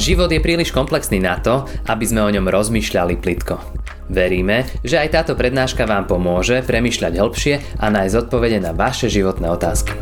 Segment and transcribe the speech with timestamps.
[0.00, 3.60] Život je príliš komplexný na to, aby sme o ňom rozmýšľali plitko.
[4.08, 9.52] Veríme, že aj táto prednáška vám pomôže premyšľať hĺbšie a nájsť odpovede na vaše životné
[9.52, 9.92] otázky.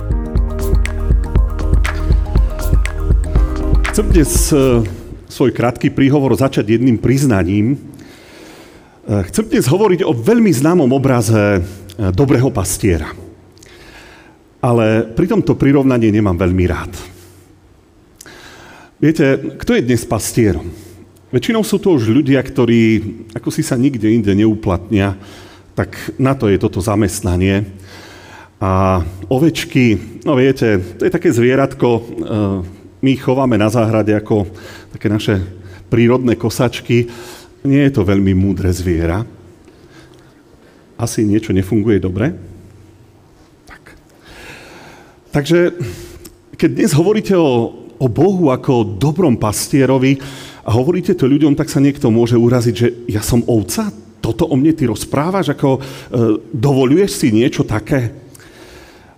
[3.90, 4.86] Chcem dnes e,
[5.26, 7.74] svoj krátky príhovor začať jedným priznaním.
[7.74, 11.60] E, chcem dnes hovoriť o veľmi známom obraze e,
[12.14, 13.10] dobrého pastiera.
[14.62, 17.17] Ale pri tomto prirovnaní nemám veľmi rád.
[18.98, 20.74] Viete, kto je dnes pastierom?
[21.30, 22.82] Väčšinou sú to už ľudia, ktorí
[23.30, 25.14] ako si sa nikde inde neuplatnia,
[25.78, 27.62] tak na to je toto zamestnanie.
[28.58, 29.94] A ovečky,
[30.26, 32.02] no viete, to je také zvieratko, e,
[32.98, 34.50] my ich chováme na záhrade ako
[34.90, 35.46] také naše
[35.86, 37.06] prírodné kosačky.
[37.62, 39.22] Nie je to veľmi múdre zviera.
[40.98, 42.34] Asi niečo nefunguje dobre.
[43.62, 43.94] Tak.
[45.30, 45.70] Takže
[46.58, 50.18] keď dnes hovoríte o o Bohu ako o dobrom pastierovi
[50.62, 53.90] a hovoríte to ľuďom, tak sa niekto môže uraziť, že ja som ovca?
[54.18, 55.54] Toto o mne ty rozprávaš?
[55.54, 55.80] Ako e,
[56.52, 58.12] dovoluješ si niečo také?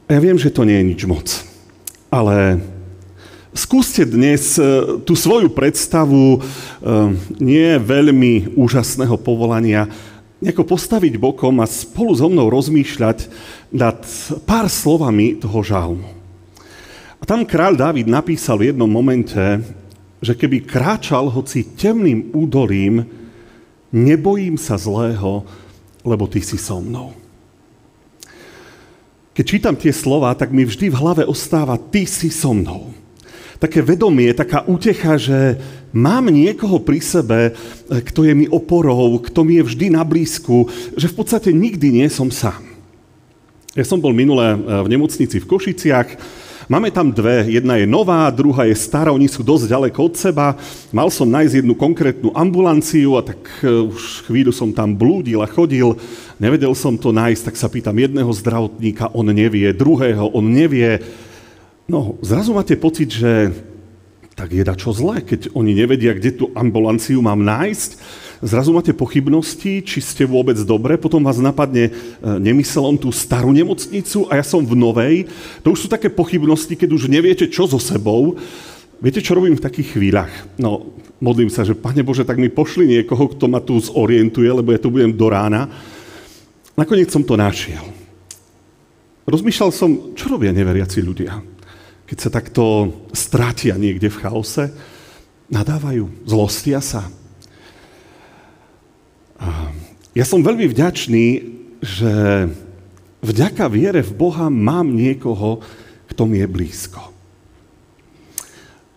[0.07, 1.27] A ja viem, že to nie je nič moc.
[2.11, 2.63] Ale
[3.55, 6.39] skúste dnes e, tú svoju predstavu e,
[7.43, 9.91] nie veľmi úžasného povolania
[10.41, 13.29] nejako postaviť bokom a spolu so mnou rozmýšľať
[13.77, 14.01] nad
[14.49, 16.20] pár slovami toho žalmu.
[17.21, 19.39] A tam kráľ David napísal v jednom momente,
[20.25, 23.05] že keby kráčal hoci temným údolím,
[23.93, 25.45] nebojím sa zlého,
[26.01, 27.13] lebo ty si so mnou.
[29.37, 32.93] Keď čítam tie slova, tak mi vždy v hlave ostáva ty si so mnou.
[33.61, 35.61] Také vedomie, taká útecha, že
[35.93, 37.53] mám niekoho pri sebe,
[37.89, 42.09] kto je mi oporou, kto mi je vždy na blízku, že v podstate nikdy nie
[42.09, 42.65] som sám.
[43.77, 46.09] Ja som bol minule v nemocnici v Košiciach,
[46.71, 50.55] Máme tam dve, jedna je nová, druhá je stará, oni sú dosť ďaleko od seba.
[50.95, 55.51] Mal som nájsť jednu konkrétnu ambulanciu a tak e, už chvíľu som tam blúdil a
[55.51, 55.99] chodil.
[56.39, 61.03] Nevedel som to nájsť, tak sa pýtam jedného zdravotníka, on nevie, druhého, on nevie.
[61.91, 63.51] No, zrazu máte pocit, že
[64.39, 67.99] tak je čo zlé, keď oni nevedia, kde tú ambulanciu mám nájsť
[68.41, 71.93] zrazu máte pochybnosti, či ste vôbec dobre, potom vás napadne, e,
[72.25, 75.29] nemyslel on tú starú nemocnicu a ja som v novej.
[75.61, 78.41] To už sú také pochybnosti, keď už neviete, čo so sebou.
[79.01, 80.33] Viete, čo robím v takých chvíľach?
[80.57, 84.73] No, modlím sa, že Pane Bože, tak mi pošli niekoho, kto ma tu zorientuje, lebo
[84.73, 85.69] ja tu budem do rána.
[86.77, 87.85] Nakoniec som to našiel.
[89.29, 91.45] Rozmýšľal som, čo robia neveriaci ľudia,
[92.09, 94.73] keď sa takto strátia niekde v chaose,
[95.53, 97.07] nadávajú, zlostia sa,
[100.13, 101.27] ja som veľmi vďačný,
[101.81, 102.13] že
[103.25, 105.65] vďaka viere v Boha mám niekoho,
[106.13, 107.01] kto mi je blízko.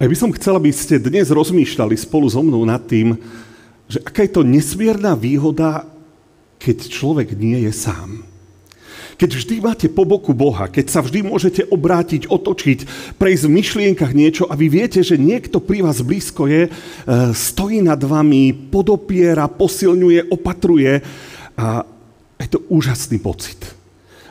[0.02, 3.16] A by som chcel, aby ste dnes rozmýšľali spolu so mnou nad tým,
[3.88, 5.88] že aká je to nesmierna výhoda,
[6.60, 8.33] keď človek nie je sám.
[9.14, 12.80] Keď vždy máte po boku Boha, keď sa vždy môžete obrátiť, otočiť,
[13.22, 16.72] prejsť v myšlienkach niečo a vy viete, že niekto pri vás blízko je, e,
[17.34, 21.06] stojí nad vami, podopiera, posilňuje, opatruje
[21.58, 21.86] a
[22.42, 23.62] je to úžasný pocit.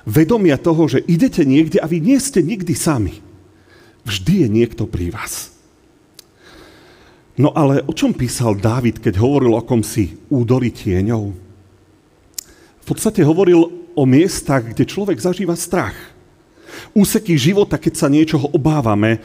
[0.02, 3.22] Vedomia toho, že idete niekde a vy nie ste nikdy sami.
[4.02, 5.54] Vždy je niekto pri vás.
[7.38, 11.22] No ale o čom písal Dávid, keď hovoril o kom si údoli tieňov?
[12.82, 15.96] V podstate hovoril o miestach, kde človek zažíva strach.
[16.96, 19.20] Úseky života, keď sa niečoho obávame,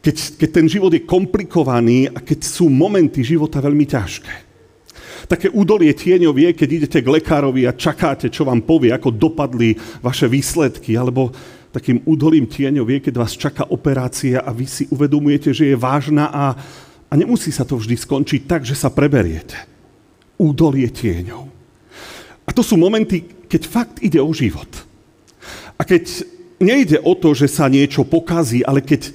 [0.00, 4.34] keď, keď ten život je komplikovaný a keď sú momenty života veľmi ťažké.
[5.28, 9.76] Také údolie tieňov je, keď idete k lekárovi a čakáte, čo vám povie, ako dopadli
[10.00, 11.30] vaše výsledky, alebo
[11.70, 16.32] takým údolím tieňov je, keď vás čaká operácia a vy si uvedomujete, že je vážna
[16.32, 16.56] a,
[17.06, 19.54] a nemusí sa to vždy skončiť tak, že sa preberiete.
[20.40, 21.49] Údolie tieňov.
[22.50, 24.66] A to sú momenty, keď fakt ide o život.
[25.78, 26.26] A keď
[26.58, 29.14] nejde o to, že sa niečo pokazí, ale keď,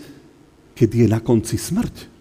[0.71, 2.15] keď je na konci smrť.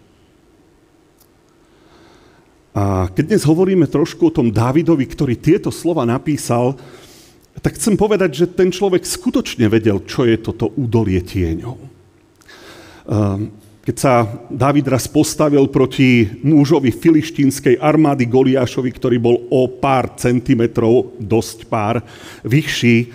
[2.75, 6.75] A keď dnes hovoríme trošku o tom Dávidovi, ktorý tieto slova napísal,
[7.63, 11.77] tak chcem povedať, že ten človek skutočne vedel, čo je toto údolie tieňov.
[13.07, 20.17] Ehm, keď sa David raz postavil proti mužovi filištínskej armády Goliášovi, ktorý bol o pár
[20.17, 22.01] centimetrov, dosť pár,
[22.41, 23.13] vyšší.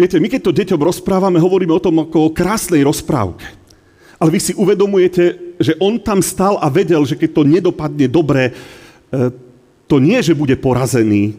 [0.00, 3.44] Viete, my keď to deťom rozprávame, hovoríme o tom ako o krásnej rozprávke.
[4.16, 8.42] Ale vy si uvedomujete, že on tam stal a vedel, že keď to nedopadne dobre,
[8.48, 8.52] e,
[9.84, 11.36] to nie, že bude porazený,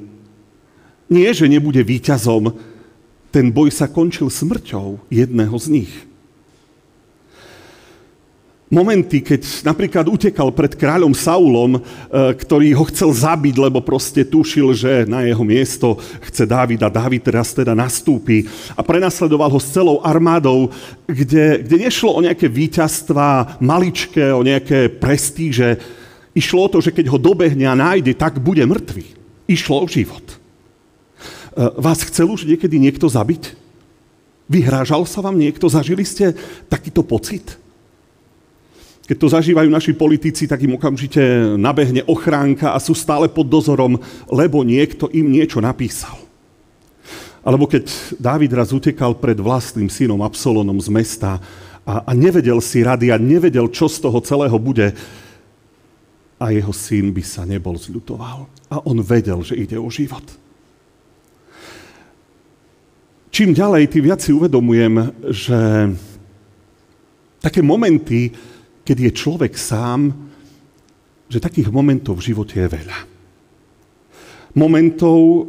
[1.10, 2.54] nie, že nebude víťazom,
[3.34, 5.94] ten boj sa končil smrťou jedného z nich.
[8.72, 11.80] Momenty, keď napríklad utekal pred kráľom Saulom, e,
[12.40, 17.28] ktorý ho chcel zabiť, lebo proste tušil, že na jeho miesto chce Dávid a Dávid
[17.28, 20.72] teraz teda nastúpi a prenasledoval ho s celou armádou,
[21.04, 25.76] kde, kde nešlo o nejaké víťazstva maličké, o nejaké prestíže.
[26.32, 29.20] Išlo o to, že keď ho dobehne a nájde, tak bude mŕtvy.
[29.52, 30.24] Išlo o život.
[30.32, 30.36] E,
[31.76, 33.60] vás chcel už niekedy niekto zabiť?
[34.48, 35.68] Vyhrážal sa vám niekto?
[35.68, 36.32] Zažili ste
[36.72, 37.61] takýto pocit?
[39.12, 41.20] Keď to zažívajú naši politici, tak im okamžite
[41.60, 44.00] nabehne ochránka a sú stále pod dozorom,
[44.32, 46.16] lebo niekto im niečo napísal.
[47.44, 51.44] Alebo keď Dávid raz utekal pred vlastným synom Absolonom z mesta
[51.84, 54.96] a, a nevedel si rady a nevedel, čo z toho celého bude,
[56.40, 58.48] a jeho syn by sa nebol zľutoval.
[58.72, 60.24] A on vedel, že ide o život.
[63.28, 65.60] Čím ďalej, tým viac si uvedomujem, že
[67.44, 68.32] také momenty,
[68.86, 70.14] keď je človek sám,
[71.32, 73.00] že takých momentov v živote je veľa.
[74.52, 75.48] Momentov,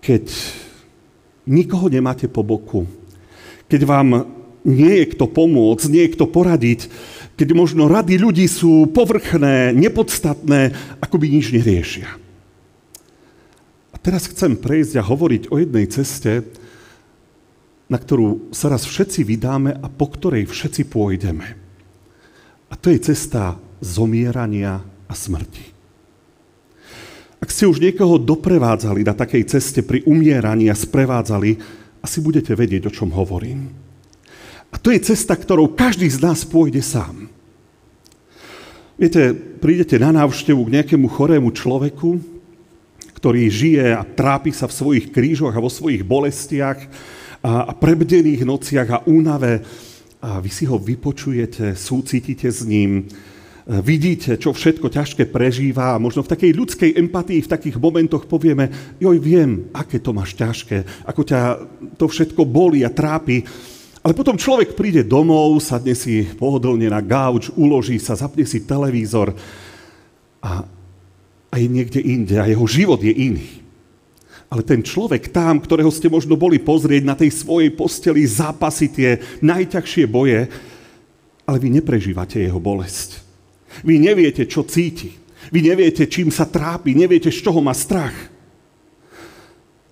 [0.00, 0.24] keď
[1.44, 2.88] nikoho nemáte po boku,
[3.68, 4.08] keď vám
[4.64, 6.80] nie je kto pomôcť, nie je kto poradiť,
[7.36, 12.08] keď možno rady ľudí sú povrchné, nepodstatné, akoby nič neriešia.
[13.92, 16.48] A teraz chcem prejsť a hovoriť o jednej ceste,
[17.88, 21.67] na ktorú sa raz všetci vydáme a po ktorej všetci pôjdeme.
[22.68, 25.64] A to je cesta zomierania a smrti.
[27.38, 31.50] Ak ste už niekoho doprevádzali na takej ceste pri umieraní a sprevádzali,
[32.02, 33.70] asi budete vedieť, o čom hovorím.
[34.68, 37.30] A to je cesta, ktorou každý z nás pôjde sám.
[38.98, 42.18] Viete, prídete na návštevu k nejakému chorému človeku,
[43.14, 46.78] ktorý žije a trápi sa v svojich krížoch a vo svojich bolestiach
[47.42, 49.62] a, prebdených nociach a únave
[50.18, 56.02] a vy si ho vypočujete, súcitite s ním, e, vidíte, čo všetko ťažké prežíva a
[56.02, 61.06] možno v takej ľudskej empatii v takých momentoch povieme, joj, viem, aké to máš ťažké,
[61.06, 61.40] ako ťa
[61.94, 63.46] to všetko bolí a trápi.
[64.02, 69.34] Ale potom človek príde domov, sadne si pohodlne na gauč, uloží sa, zapne si televízor
[70.42, 70.66] a,
[71.50, 73.67] a je niekde inde a jeho život je iný.
[74.48, 79.10] Ale ten človek tam, ktorého ste možno boli pozrieť na tej svojej posteli, zápasy tie
[79.44, 80.48] najťažšie boje,
[81.44, 83.20] ale vy neprežívate jeho bolesť.
[83.84, 85.12] Vy neviete, čo cíti.
[85.52, 88.16] Vy neviete, čím sa trápi, neviete, z čoho má strach.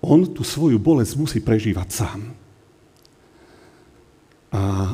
[0.01, 2.19] On tú svoju bolesť musí prežívať sám.
[4.53, 4.93] A,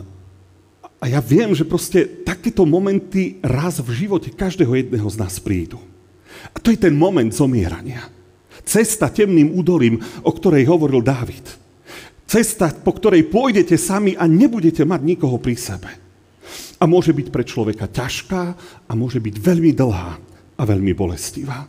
[0.99, 5.79] a ja viem, že proste takéto momenty raz v živote každého jedného z nás prídu.
[6.51, 8.07] A to je ten moment zomierania.
[8.63, 11.43] Cesta temným údolím, o ktorej hovoril Dávid.
[12.23, 15.91] Cesta, po ktorej pôjdete sami a nebudete mať nikoho pri sebe.
[16.79, 18.41] A môže byť pre človeka ťažká
[18.87, 20.11] a môže byť veľmi dlhá
[20.57, 21.67] a veľmi bolestivá.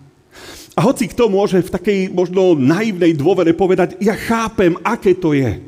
[0.74, 5.62] A hoci kto môže v takej možno naivnej dôvere povedať, ja chápem, aké to je.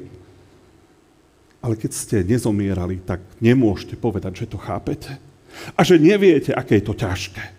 [1.63, 5.15] Ale keď ste nezomierali, tak nemôžete povedať, že to chápete.
[5.79, 7.56] A že neviete, aké je to ťažké.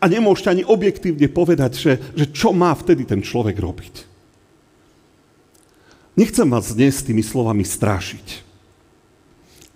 [0.00, 3.94] A nemôžete ani objektívne povedať, že, že čo má vtedy ten človek robiť.
[6.16, 8.46] Nechcem vás dnes tými slovami strášiť.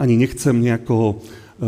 [0.01, 1.15] Ani nechcem nejako e,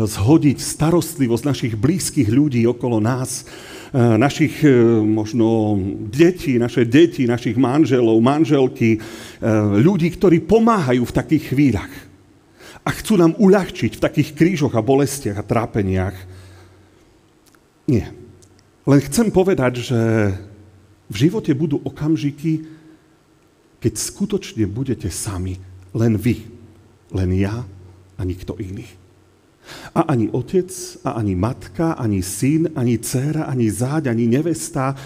[0.09, 3.45] zhodiť starostlivosť našich blízkych ľudí okolo nás,
[3.93, 4.73] e, našich e,
[5.05, 5.77] možno
[6.09, 8.97] detí, naše deti, našich manželov, manželky,
[9.77, 11.93] ľudí, ktorí pomáhajú v takých chvíľach
[12.83, 16.17] a chcú nám uľahčiť v takých krížoch a bolestiach a trápeniach.
[17.87, 18.22] Nie.
[18.83, 19.99] Len chcem povedať, že
[21.07, 22.67] v živote budú okamžiky,
[23.79, 25.59] keď skutočne budete sami,
[25.95, 26.43] len vy,
[27.11, 27.63] len ja
[28.17, 28.87] a nikto iný.
[29.95, 30.67] A ani otec,
[31.07, 34.99] a ani matka, ani syn, ani dcéra, ani záď, ani nevesta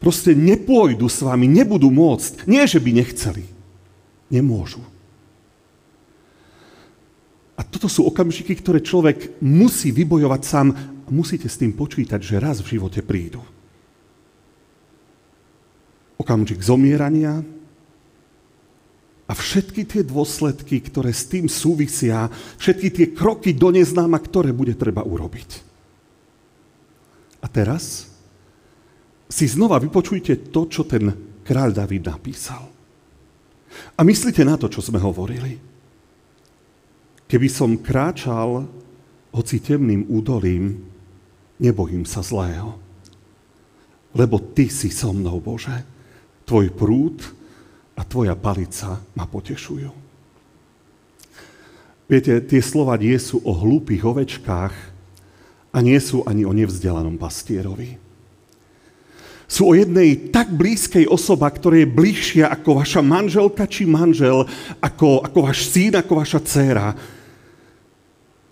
[0.00, 2.48] proste nepôjdu s vami, nebudú môcť.
[2.48, 3.44] Nie, že by nechceli.
[4.32, 4.80] Nemôžu.
[7.54, 10.72] A toto sú okamžiky, ktoré človek musí vybojovať sám
[11.10, 13.42] musíte s tým počítať, že raz v živote prídu.
[16.16, 17.42] Okamžik zomierania
[19.30, 22.26] a všetky tie dôsledky, ktoré s tým súvisia,
[22.58, 25.50] všetky tie kroky do neznáma, ktoré bude treba urobiť.
[27.40, 28.10] A teraz
[29.30, 31.14] si znova vypočujte to, čo ten
[31.46, 32.66] kráľ David napísal.
[33.94, 35.56] A myslíte na to, čo sme hovorili.
[37.30, 38.66] Keby som kráčal
[39.30, 40.82] hoci temným údolím,
[41.60, 42.80] nebojím sa zlého.
[44.16, 45.86] Lebo Ty si so mnou, Bože.
[46.48, 47.22] Tvoj prúd
[47.94, 49.92] a Tvoja palica ma potešujú.
[52.10, 54.74] Viete, tie slova nie sú o hlúpých ovečkách
[55.70, 58.02] a nie sú ani o nevzdelanom pastierovi.
[59.46, 64.46] Sú o jednej tak blízkej osoba, ktorá je bližšia ako vaša manželka či manžel,
[64.82, 66.98] ako, ako váš syn, ako vaša dcéra.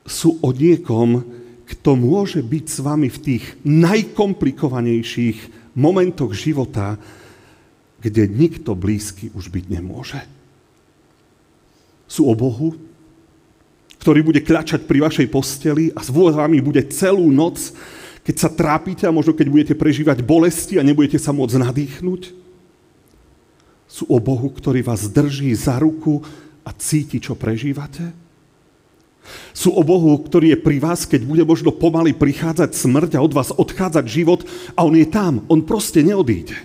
[0.07, 1.38] Sú o niekom,
[1.69, 5.39] kto môže byť s vami v tých najkomplikovanejších
[5.77, 6.97] momentoch života,
[8.01, 10.21] kde nikto blízky už byť nemôže.
[12.09, 12.73] Sú o Bohu,
[14.01, 17.61] ktorý bude kľačať pri vašej posteli a s vami bude celú noc,
[18.25, 22.23] keď sa trápite a možno keď budete prežívať bolesti a nebudete sa môcť nadýchnuť.
[23.89, 26.25] Sú o Bohu, ktorý vás drží za ruku
[26.65, 28.27] a cíti, čo prežívate.
[29.52, 33.32] Sú o Bohu, ktorý je pri vás, keď bude možno pomaly prichádzať smrť a od
[33.35, 36.56] vás odchádzať život a on je tam, on proste neodíde.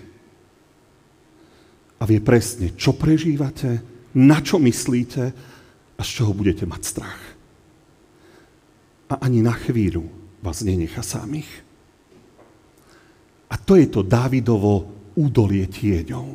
[1.98, 3.80] A vie presne, čo prežívate,
[4.14, 5.22] na čo myslíte
[5.94, 7.22] a z čoho budete mať strach.
[9.10, 10.06] A ani na chvíľu
[10.42, 11.48] vás nenechá samých.
[13.48, 16.26] A to je to Dávidovo údolie tieňov.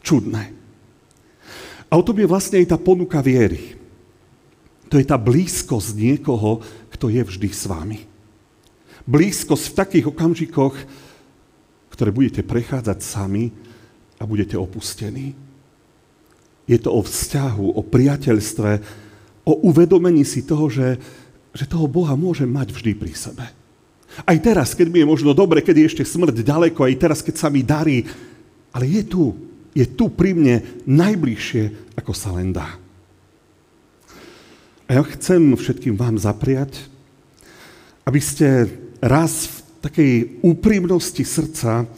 [0.00, 0.44] Čudné.
[1.88, 3.83] A o tom je vlastne aj tá ponuka viery.
[4.94, 6.62] To je tá blízkosť niekoho,
[6.94, 8.06] kto je vždy s vami.
[9.10, 10.78] Blízkosť v takých okamžikoch,
[11.90, 13.50] ktoré budete prechádzať sami
[14.14, 15.34] a budete opustení.
[16.70, 18.70] Je to o vzťahu, o priateľstve,
[19.42, 21.02] o uvedomení si toho, že,
[21.50, 23.50] že toho Boha môžem mať vždy pri sebe.
[24.22, 27.34] Aj teraz, keď mi je možno dobre, keď je ešte smrť ďaleko, aj teraz, keď
[27.34, 28.06] sa mi darí,
[28.70, 29.34] ale je tu,
[29.74, 32.83] je tu pri mne najbližšie, ako sa len dá.
[34.84, 36.76] A ja chcem všetkým vám zapriať,
[38.04, 38.68] aby ste
[39.00, 40.12] raz v takej
[40.44, 41.88] úprimnosti srdca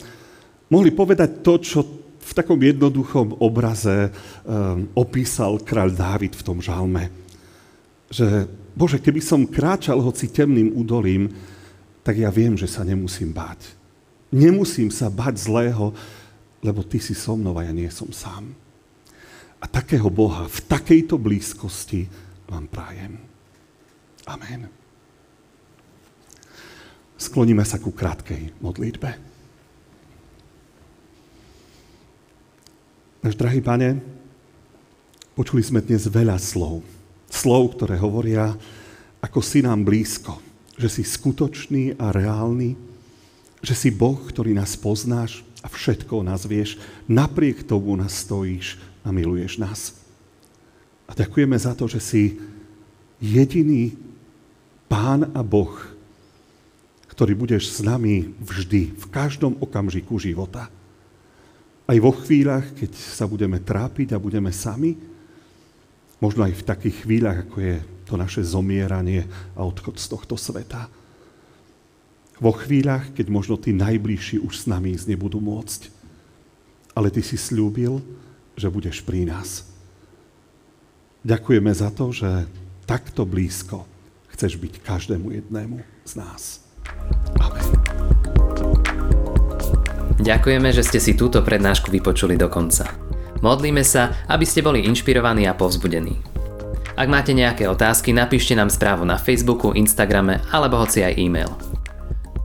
[0.71, 1.79] mohli povedať to, čo
[2.27, 7.11] v takom jednoduchom obraze um, opísal kráľ Dávid v tom žalme.
[8.11, 11.31] Že, Bože, keby som kráčal hoci temným údolím,
[12.07, 13.75] tak ja viem, že sa nemusím báť.
[14.31, 15.95] Nemusím sa báť zlého,
[16.63, 18.51] lebo Ty si so mnou a ja nie som sám.
[19.63, 23.19] A takého Boha v takejto blízkosti vám prajem.
[24.27, 24.71] Amen.
[27.17, 29.11] Skloníme sa ku krátkej modlitbe.
[33.25, 33.99] Náš drahý pane,
[35.35, 36.87] počuli sme dnes veľa slov.
[37.27, 38.55] Slov, ktoré hovoria,
[39.19, 40.39] ako si nám blízko,
[40.79, 42.79] že si skutočný a reálny,
[43.65, 46.79] že si Boh, ktorý nás poznáš a všetko nás vieš,
[47.11, 50.06] napriek tomu nás stojíš a miluješ nás.
[51.07, 52.23] A ďakujeme za to, že si
[53.23, 53.95] jediný
[54.87, 55.75] Pán a Boh,
[57.11, 60.69] ktorý budeš s nami vždy, v každom okamžiku života.
[61.87, 64.99] Aj vo chvíľach, keď sa budeme trápiť a budeme sami,
[66.19, 69.27] možno aj v takých chvíľach, ako je to naše zomieranie
[69.59, 70.87] a odchod z tohto sveta.
[72.37, 75.89] Vo chvíľach, keď možno tí najbližší už s nami ísť nebudú môcť.
[76.93, 78.01] Ale ty si slúbil,
[78.57, 79.76] že budeš pri nás.
[81.27, 82.47] Ďakujeme za to, že
[82.87, 83.83] takto blízko
[84.31, 86.63] chceš byť každému jednému z nás.
[87.43, 87.67] Amen.
[90.23, 92.87] Ďakujeme, že ste si túto prednášku vypočuli do konca.
[93.43, 96.15] Modlíme sa, aby ste boli inšpirovaní a povzbudení.
[96.95, 101.51] Ak máte nejaké otázky, napíšte nám správu na Facebooku, Instagrame alebo hoci aj e-mail.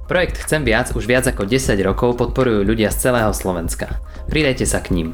[0.10, 4.02] Projekt Chcem viac už viac ako 10 rokov podporujú ľudia z celého Slovenska.
[4.26, 5.14] Pridajte sa k ním.